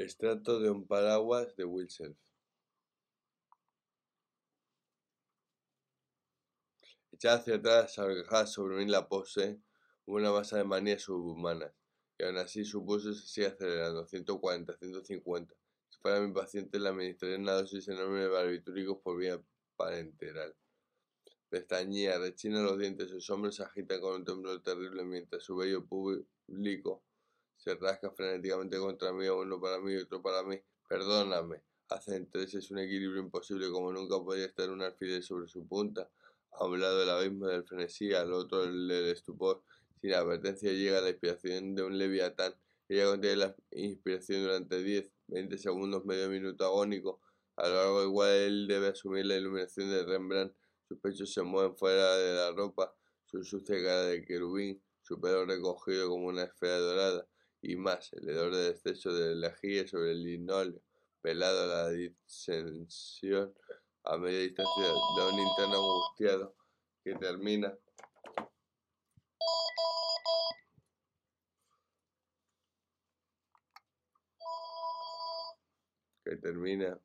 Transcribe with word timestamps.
Extracto 0.00 0.58
de 0.58 0.70
un 0.70 0.86
paraguas 0.86 1.54
de 1.56 1.66
Wilson. 1.66 2.16
Echada 7.12 7.36
hacia 7.36 7.56
atrás, 7.56 7.92
sobre 8.50 8.76
mí 8.76 8.86
la 8.86 9.10
pose, 9.10 9.60
una 10.06 10.32
masa 10.32 10.56
de 10.56 10.64
manías 10.64 11.02
subhumanas, 11.02 11.74
y 12.16 12.22
aún 12.22 12.38
así 12.38 12.64
su 12.64 12.82
pulso 12.82 13.12
se 13.12 13.26
sigue 13.26 13.48
acelerando, 13.48 14.06
140, 14.06 14.78
150. 14.78 15.54
Si 15.90 15.98
fuera 15.98 16.18
mi 16.20 16.32
paciente, 16.32 16.80
le 16.80 16.88
administraría 16.88 17.36
una 17.36 17.52
dosis 17.52 17.86
enorme 17.88 18.20
de 18.20 18.28
barbitúricos 18.28 19.02
por 19.02 19.18
vía 19.18 19.38
parenteral. 19.76 20.56
Pestañía, 21.50 22.18
rechina 22.18 22.62
los 22.62 22.78
dientes, 22.78 23.10
sus 23.10 23.28
hombros 23.28 23.56
se 23.56 23.64
agitan 23.64 24.00
con 24.00 24.14
un 24.14 24.24
temblor 24.24 24.62
terrible 24.62 25.04
mientras 25.04 25.42
su 25.42 25.56
bello 25.56 25.84
público 25.84 27.02
se 27.62 27.74
rasca 27.74 28.10
frenéticamente 28.10 28.78
contra 28.78 29.12
mí, 29.12 29.28
uno 29.28 29.60
para 29.60 29.78
mí 29.80 29.92
y 29.92 29.96
otro 29.96 30.22
para 30.22 30.42
mí. 30.42 30.58
Perdóname. 30.88 31.62
Hace 31.88 32.16
entre 32.16 32.44
es 32.44 32.70
un 32.70 32.78
equilibrio 32.78 33.20
imposible, 33.20 33.70
como 33.70 33.92
nunca 33.92 34.18
podría 34.18 34.46
estar 34.46 34.70
un 34.70 34.80
alfiler 34.80 35.22
sobre 35.22 35.46
su 35.48 35.66
punta. 35.66 36.08
A 36.52 36.64
un 36.64 36.80
lado 36.80 37.02
el 37.02 37.10
abismo 37.10 37.48
del 37.48 37.64
frenesí, 37.64 38.14
al 38.14 38.32
otro 38.32 38.64
el 38.64 38.88
del 38.88 39.10
estupor. 39.10 39.62
Sin 40.00 40.14
advertencia 40.14 40.72
llega 40.72 41.00
la 41.02 41.10
inspiración 41.10 41.74
de 41.74 41.82
un 41.82 41.98
leviatán. 41.98 42.54
Ella 42.88 43.06
contiene 43.06 43.36
la 43.36 43.56
inspiración 43.72 44.42
durante 44.42 44.82
10, 44.82 45.10
20 45.28 45.58
segundos, 45.58 46.04
medio 46.06 46.30
minuto 46.30 46.64
agónico. 46.64 47.20
A 47.56 47.68
lo 47.68 47.74
largo 47.74 48.12
cual 48.12 48.30
él 48.30 48.66
debe 48.68 48.88
asumir 48.88 49.26
la 49.26 49.36
iluminación 49.36 49.90
de 49.90 50.04
Rembrandt. 50.04 50.54
Sus 50.88 50.98
pechos 50.98 51.32
se 51.32 51.42
mueven 51.42 51.76
fuera 51.76 52.16
de 52.16 52.34
la 52.34 52.52
ropa, 52.52 52.94
su 53.26 53.44
sucia 53.44 53.76
cara 53.76 54.06
de 54.06 54.24
querubín, 54.24 54.82
su 55.02 55.20
pelo 55.20 55.44
recogido 55.44 56.08
como 56.08 56.28
una 56.28 56.44
esfera 56.44 56.78
dorada 56.78 57.26
y 57.62 57.76
más, 57.76 58.12
el 58.14 58.28
hedor 58.28 58.54
de 58.54 58.70
exceso 58.70 59.12
de 59.12 59.34
lejía 59.34 59.86
sobre 59.86 60.12
el 60.12 60.22
linóleo, 60.22 60.80
pelado 61.20 61.64
a 61.64 61.66
la 61.66 61.90
disensión 61.90 63.54
a 64.04 64.16
media 64.16 64.40
distancia 64.40 64.84
de 64.84 65.32
un 65.32 65.38
interno 65.38 65.76
angustiado 65.76 66.56
que 67.04 67.14
termina 67.16 67.76
que 76.24 76.36
termina 76.36 76.98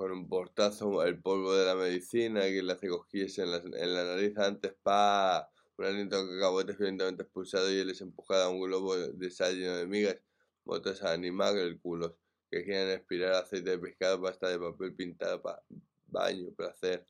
con 0.00 0.12
un 0.12 0.26
portazo 0.30 1.04
el 1.04 1.20
polvo 1.20 1.54
de 1.54 1.66
la 1.66 1.74
medicina 1.74 2.40
que 2.44 2.62
le 2.62 2.72
hace 2.72 2.88
cosquillas 2.88 3.36
en 3.36 3.50
la, 3.50 3.58
en 3.58 3.92
la 3.92 4.04
nariz 4.04 4.34
antes, 4.38 4.72
pa, 4.82 5.46
un 5.76 5.84
aliento 5.84 6.26
que 6.26 6.36
cacahuete 6.36 6.72
violentamente 6.72 7.24
expulsado 7.24 7.70
y 7.70 7.80
él 7.80 7.90
es 7.90 8.00
empujado 8.00 8.44
a 8.44 8.48
un 8.48 8.62
globo 8.62 8.96
de 8.96 9.30
sal 9.30 9.54
lleno 9.58 9.76
de 9.76 9.86
migas, 9.86 10.16
motos 10.64 11.02
animales, 11.02 11.76
culos, 11.82 12.14
que 12.50 12.64
quieren 12.64 12.88
espirar 12.98 13.34
aceite 13.34 13.72
de 13.72 13.78
pescado, 13.78 14.22
pasta 14.22 14.48
de 14.48 14.58
papel 14.58 14.94
pintada, 14.94 15.42
pa, 15.42 15.62
baño, 16.06 16.50
placer. 16.56 17.06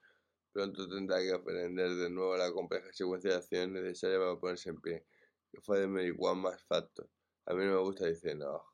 Pronto 0.53 0.89
tendrá 0.89 1.21
que 1.21 1.31
aprender 1.31 1.95
de 1.95 2.11
nuevo 2.11 2.37
la 2.37 2.51
compleja 2.51 2.93
secuencia 2.93 3.31
de 3.31 3.37
acciones 3.37 3.85
necesarias 3.85 4.19
para 4.19 4.41
ponerse 4.41 4.71
en 4.71 4.81
pie, 4.81 5.07
que 5.53 5.61
fue 5.61 5.79
de 5.79 5.87
marihuana 5.87 6.41
más 6.41 6.65
facto. 6.65 7.09
A 7.47 7.55
mí 7.55 7.65
no 7.67 7.71
me 7.71 7.83
gusta 7.83 8.07
decir 8.07 8.35
no, 8.37 8.65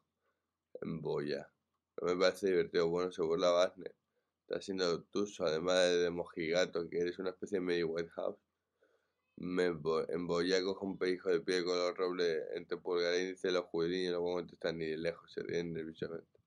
en 0.81 1.03
boya. 1.03 1.47
No 2.01 2.15
me 2.15 2.17
parece 2.19 2.47
divertido, 2.47 2.89
bueno, 2.89 3.13
se 3.13 3.21
burla 3.21 3.53
Wagner. 3.53 3.95
Está 4.49 4.61
siendo 4.63 4.95
obtuso, 4.95 5.45
además 5.45 5.91
de, 5.91 6.09
mojigato, 6.09 6.89
que 6.89 7.01
eres 7.01 7.19
una 7.19 7.31
especie 7.31 7.59
de 7.59 7.65
medio 7.65 7.89
White 7.89 8.11
House. 8.11 8.39
Me 9.35 9.65
embolla, 9.67 10.63
cojo 10.63 10.87
un 10.87 10.97
pellizco 10.97 11.31
de 11.31 11.41
pie 11.41 11.65
color 11.65 11.97
roble 11.97 12.45
entre 12.55 12.79
pulgar 12.79 13.15
e 13.15 13.25
índice 13.25 13.51
los 13.51 13.65
juvenil 13.65 14.07
y 14.07 14.11
no 14.11 14.21
puedo 14.21 14.37
contestar 14.37 14.73
ni 14.75 14.87
de 14.87 14.99
lejos, 14.99 15.33
se 15.33 15.43
ríen 15.43 15.73
nerviosamente. 15.73 16.39